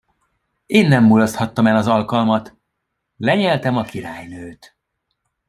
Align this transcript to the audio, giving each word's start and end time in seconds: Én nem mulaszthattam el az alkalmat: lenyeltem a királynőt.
Én 0.65 0.87
nem 0.87 1.03
mulaszthattam 1.03 1.67
el 1.67 1.75
az 1.75 1.87
alkalmat: 1.87 2.57
lenyeltem 3.17 3.77
a 3.77 3.83
királynőt. 3.83 4.77